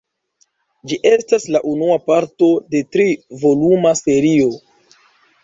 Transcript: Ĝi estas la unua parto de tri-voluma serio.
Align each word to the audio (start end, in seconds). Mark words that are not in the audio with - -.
Ĝi 0.91 0.95
estas 1.09 1.45
la 1.55 1.61
unua 1.73 1.99
parto 2.07 2.49
de 2.73 2.83
tri-voluma 2.97 3.95
serio. 4.03 4.51